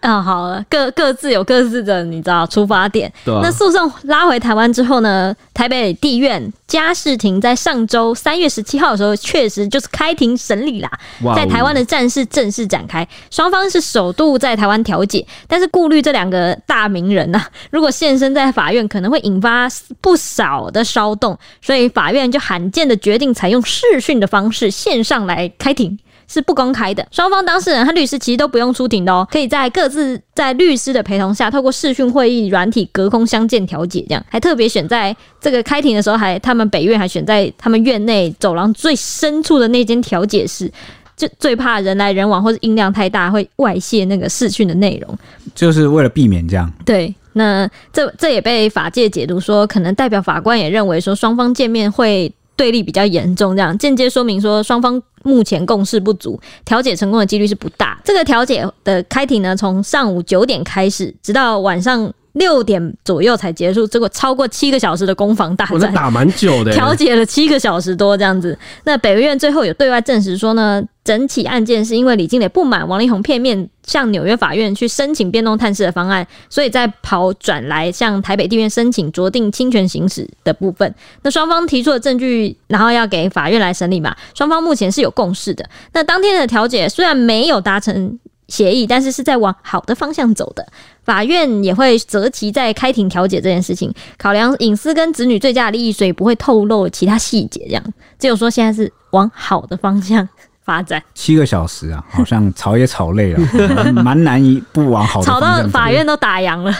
[0.00, 3.12] 啊， 好了，各各自有各自的，你知道出发点。
[3.24, 3.40] 对啊。
[3.42, 10.90] 那诉讼拉回台湾之后呢，台北地院家事庭在上周三月十七号的时候，确实就是开庭审理啦。
[11.34, 19.68] 在台湾的战事正式展开，双方是首度在台湾调解，但是顾虑这两个大名人呐， 如果现身在法院，可能会引发
[20.00, 25.98] 不少的骚动，所以法院就罕见的决定采用视讯的方式线上来开庭。
[26.28, 40.70] 是不公开的，双方当事人和律师其实都不用出庭的哦，可以在各自在律师的陪同下，透过视讯会议软体隔空相见调解，这样还特别选在这个开庭的时候，还他们北院还选在他们院内走廊最深处的那间调解室，
[41.16, 45.18] 就最怕人来人往或者音量太大会外泄那个视讯的内容，
[45.54, 46.70] 就是为了避免这样。
[46.84, 52.30] 对，那这这也被法界解读说，可能代表法官也认为说双方见面会。
[52.58, 57.98] 对立比较严重，这样间接说明说双方目前共识不足，调解成功的几率是不大。
[58.04, 68.56] 这个调解的开庭呢，从上午九点开始，直到晚上六点左右才结束，结果超过七个小时的攻防大战，打蛮久的，调解了七个小时多这样子。
[68.84, 80.94] 那北院最后有对外证实说呢，整起案件是因为李靓蕾不满王力宏片面向纽约法院去申请变动探视的方案，所以再跑转来向台北地院申请酌定侵权行使的部分。
[81.22, 84.14] 那双方提出的证据，然后要给法院来审理嘛。
[84.34, 85.68] 双方目前是有共识的。
[85.92, 90.66] 那当天的调解虽然没有达成协议，但是是在往好的方向走的。
[91.04, 97.64] 法院也会择期在开庭调解这件事情，考量隐私跟子女最佳利益，所以不会透露其他细节。
[97.66, 100.28] 这样只有说现在是往好的方向
[100.68, 103.40] 发展七个小时啊， 好像吵也吵累了，
[104.04, 106.70] 蛮难以不往好的吵到法院都打烊了。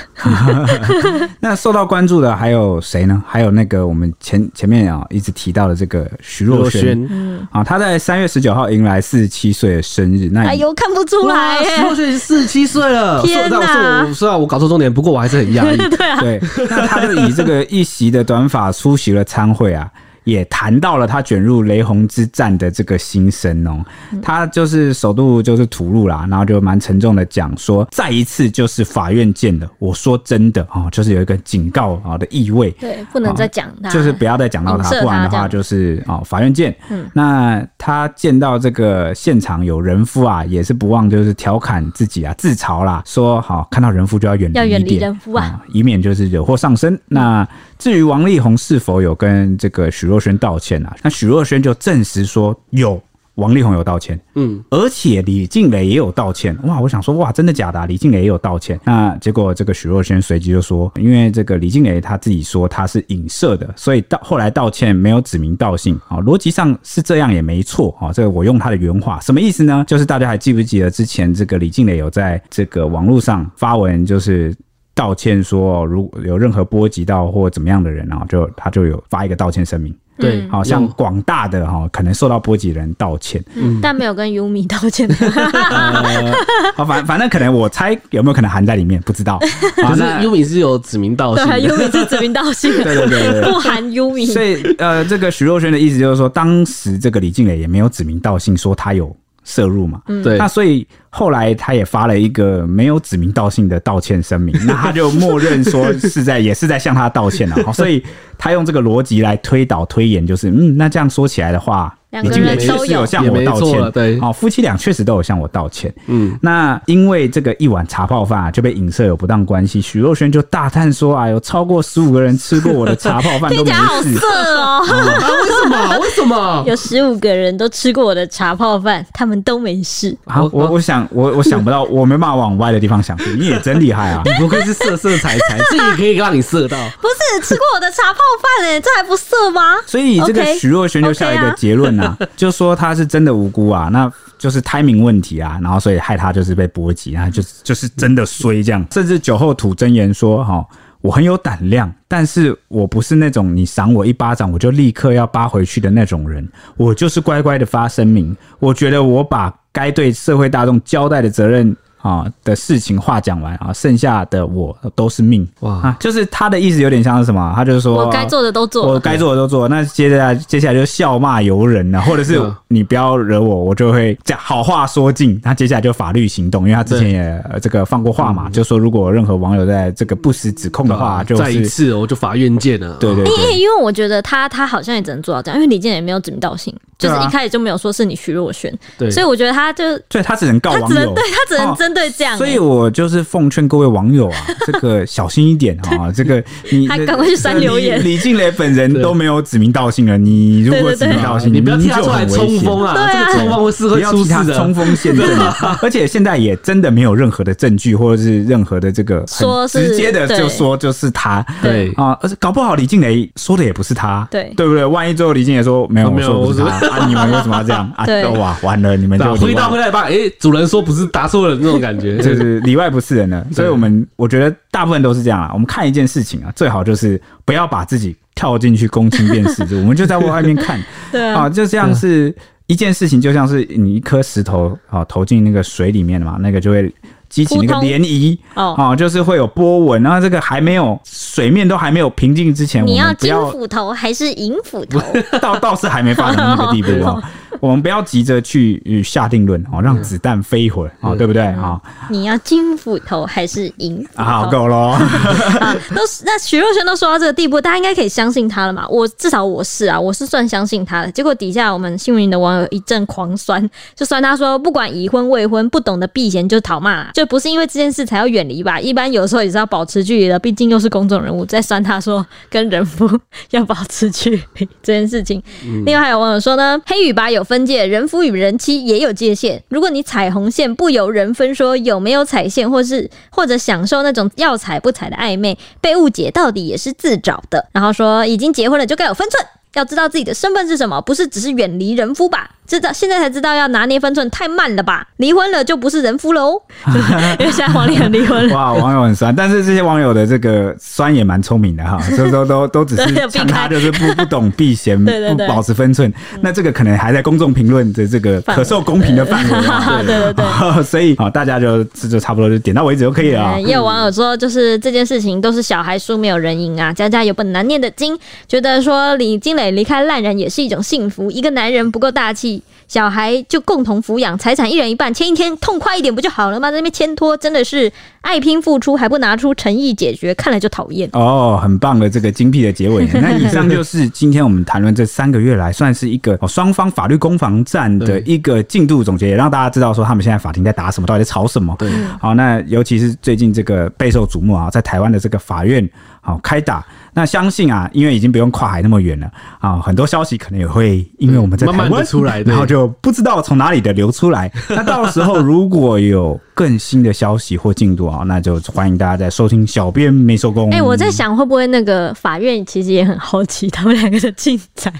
[1.40, 3.22] 那受到关注的还有谁呢？
[3.26, 10.28] 还有那个我们前前面啊一直提到的这个徐若瑄，嗯啊，他在三月十九号迎来四十七岁的生日。
[10.30, 13.22] 那哎呦，看不出来，徐若瑄四十七岁了。
[13.22, 14.12] 天哪！
[14.12, 15.96] 虽然我搞错重点，不过我还是很讶异。
[15.96, 19.88] 对啊，对，那他就以这个一席的短发出席了参会啊。
[20.28, 23.82] 也谈到了他卷入雷洪之战的这个心声哦，
[24.20, 36.76] 他就是首度就是吐露啦，然后就蛮沉重的讲说，再一次就是法院见了，我说真的哦，就是有一个警告啊的意味，对，不能再讲他，就是不要再讲到他，不然的话就是哦，法院见。
[36.90, 47.00] 嗯，那他见到这个现场有人夫啊，也是不忘就是调侃自己啊，自嘲啦，说好看到人夫就要远离，要远离人夫啊，以免就是惹祸上身。
[47.06, 50.96] 那至于王力宏是否有跟这个许若瑄道歉啊？
[51.02, 53.00] 那许若瑄就证实说有，
[53.36, 56.58] 王力宏有道歉，嗯，而且李静蕾也有道歉。
[56.64, 57.86] 哇，我想说，哇，真的假的啊？
[57.86, 58.80] 李静蕾也有道歉。
[58.82, 68.10] 那结果这个许若瑄随即就说，因为这个李静蕾她自己说她是影射的，所以到后来道歉没有指名道姓啊，逻辑上是这样也没错啊。
[68.12, 69.84] 这个我用她的原话，什么意思呢？
[69.86, 74.52] 就是大家还记不记得之前这个李静蕾有在这个网络上发文，就是。
[74.98, 79.94] 道歉说，如果有任何波及到或怎么样的人啊，就他就有发一个道歉声明。
[80.18, 85.08] 对，好像广大的哈可能受到波及的人道歉，嗯，但没有跟优米道歉。
[86.74, 89.38] 好，反反正可能我猜有没有可能含在里面，不知道。
[89.78, 94.26] 可是优米是有指名道姓，对，优米是指名道姓， 对对对，不含优米。
[94.26, 99.14] 所以呃，这个徐若瑄的意思就是说，当时这个李靓蕾也没有指名道姓说他有
[99.48, 100.86] 涉入嘛，对，那所以。
[101.10, 107.72] 后来他也发了一个没有指名道姓的道歉声明， 那他就默认说是在也是在向他道歉了。
[107.72, 108.04] 所以
[108.36, 115.92] 他用这个逻辑来推导推演，就是嗯，那这样说起来的话，李靓蕾确实有向我道歉，对，哦，夫妻俩确实都有向我道歉。
[116.06, 124.84] 嗯，那因为这个一碗茶泡饭啊，就被影射有不当关系，许若瑄就大叹说啊，有超过十五个人吃过我的茶泡饭都没事， 好色 哦！
[124.86, 125.98] 啊，为什么？
[125.98, 126.64] 为什么？
[126.66, 130.16] 有十五个人都吃过我的茶泡饭，他们都没事。
[130.26, 131.06] 好，我我想。
[131.10, 133.16] 我我想不到，我没办法往歪的地方想。
[133.38, 134.22] 你也真厉害啊！
[134.24, 136.76] 你不愧是色色财财，这也可以让你色到。
[137.00, 139.76] 不是吃过我的茶泡饭哎，这还不色吗？
[139.86, 150.64] 所以这个许若瑄就下一个结论啊，就说他是真的无辜啊，那就是胎明问题啊，然后所以害他就是被波及啊，就就是真的衰这样，甚至酒后吐真言说哈。
[151.00, 156.46] 我很有胆量，但是我不是那种你赏我一巴掌我就立刻要扒回去的那种人。
[156.76, 158.36] 我就是乖乖的发声明。
[158.58, 161.74] 我觉得我把该对社会大众交代的责任。
[162.00, 165.72] 啊的事情话讲完啊，剩下的我都是命哇！
[165.74, 167.52] 啊，就是他的意思有点像是什么？
[167.54, 169.68] 他就是说我该做的都做，我该做的都做。
[169.68, 175.40] 那接下来接下来就笑骂由人了，或者是你不要惹我，我就会讲好话说尽。
[175.40, 182.96] 他接下来就法律行动，因为他之前也这个放过话嘛，就说如果任何网友在这个不实指控的话，就再一次我就法院见了。
[183.00, 192.88] 对对，因为因为我觉得他他好像也只能做到这样，因为李健也没有指名道姓，就是一开始就没有说是你徐若瑄，对，所以我觉得他就对他只能告网友，对他只能针对这样，所以我。
[192.98, 194.36] 就是奉劝各位网友啊，
[194.66, 196.10] 这个小心一点啊！
[196.10, 198.02] 这个你还赶快去删留言。
[198.02, 202.96] 李静蕾本人都没有指名道姓了，你如果指名道姓，你不要替他出来冲锋啊！
[203.12, 205.78] 这个冲锋会是会出事的，冲锋陷阵啊！
[205.80, 214.84] 而且现在也真的没有任何的证据，或者是任何的这个说直接的就说就是他，对啊，而且搞不好李静蕾说的也不是他，对对不对？
[214.84, 217.06] 万一最后李静蕾说没有，没有，不是他啊！
[217.06, 218.06] 你们为什么要这样啊？
[218.38, 220.02] 哇，完了，你们就回答回来吧！
[220.08, 223.46] 哎，主人说不是答错了那种感觉， 就是里外不是人了。
[223.52, 225.50] 所以，我们我觉得大部分都是这样啊。
[225.52, 230.80] 我们看一件事情啊，最好就是不要把自己跳进去公亲辨识，我们就在外面看。
[231.12, 232.34] 对啊，就像是
[232.66, 236.92] 一件事情，就像是你一颗石头啊投进那个水里面嘛，那个就会
[237.28, 240.02] 激起那个涟漪哦，就是会有波纹。
[240.02, 245.00] 然后这个还没有水面都还没有平静之前，你要金斧头还是银斧头？
[245.40, 247.22] 倒倒是还没发展到那个地步啊。
[247.60, 251.80] 我们不要急着去下定论哦，让子弹飞一会儿啊，对不对啊？
[252.10, 254.22] 你要金斧头还是银斧头？
[254.24, 254.98] 好够了，
[255.94, 258.86] 都那徐若瑄都说到这个地步，大家应该可以相信他了嘛？
[258.88, 261.10] 我至少我是啊，我是算相信他的。
[261.12, 268.78] 结果底下我们新闻的网友一阵狂酸，就酸他说，不管已婚未婚，不懂得避嫌就讨骂，就不是因为这件事才要远离吧？
[268.80, 271.44] 一般有时候也是要保持距离的，毕竟又是公众人物。
[271.44, 273.08] 在酸他说跟人夫
[273.50, 275.42] 要保持距离这件事情。
[275.84, 279.62] 另外还有网友说呢，黑与白有分界，人夫与人妻也有界限。
[279.70, 287.66] 如果你踩红线不由人分，说有没有踩线，或是或者享受那种要踩不踩的暧昧，被误解到底也是自找的。
[287.72, 289.42] 然后说已经结婚了就该有分寸。
[289.72, 292.50] 要知道自己的身份是什么，不是只是远离人夫吧？
[292.68, 295.08] 知道现在才知道要拿捏分寸，太慢了吧？
[295.16, 296.60] 离婚了就不是人夫了哦。
[297.40, 298.54] 因为现在黄丽很离婚了。
[298.54, 306.12] 哇，网友很酸，但是这些网友的这个酸也蛮聪明的哈， 都都都都只是像他就是不不懂避嫌， 不保持分寸。
[306.42, 310.06] 那这个可能还在公众评论的这个可受公平的范围。
[310.06, 310.82] 对对对。
[310.82, 313.58] 所以啊，大家就这就差不多就点到为止就可以了。
[313.58, 322.57] 也有网友说，就是这件事情都是小孩输没有人赢啊，家家有本难念的经，觉得说李金磊离开烂人也是一种幸福，一个男人不够大气。
[322.86, 326.70] 小孩就共同抚养，财产一人一半，签一天痛快一点不就好了吗？
[326.70, 327.92] 在那边牵拖，真的是
[328.22, 331.58] 爱拼付出还不拿出诚意解决，看了就讨厌哦。
[331.62, 333.06] 很棒的这个精辟的结尾。
[333.20, 341.76] 那以上就是今天我们谈论这三个月来算是一个双方法律攻防战的一个进度总结，也让大家知道说他们现在法庭在打什么，到底在吵什么。
[341.78, 345.86] 对，好，那尤其是最近这个备受瞩目啊，在台湾的这个法院
[346.28, 346.84] 好开打。
[347.14, 349.28] 那相信啊，因为已经不用跨海那么远了
[349.60, 354.52] 啊，很多消息可能也会因为我们在台湾出来，然后就不知道从哪里的流出来。
[354.68, 360.68] 那到时候如果有更新的消息或进度啊，那就欢迎大家在收听小编没收工。
[360.70, 364.92] 哎、欸，我在想会不会那个法院其实也很好奇他们两个的进展。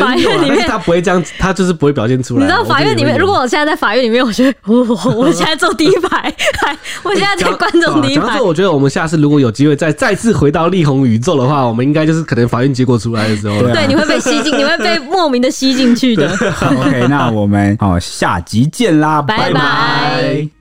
[0.00, 2.40] 法院里面他不会这样子，他就是不会表现出来。
[2.40, 4.82] 你知道法院里面，如果我现在在法院里面，我觉得我
[5.14, 6.32] 我现在坐第一排，
[7.04, 8.40] 我现在在观众第一排。
[8.40, 16.26] 我觉得我们下次如果有机会再再次回到力宏宇宙的话，我们应该就是可能法院结果出来的时候，对，你会被吸进，你会被莫名的吸进去的。
[16.64, 20.55] OK，那我们好下集见啦，拜拜。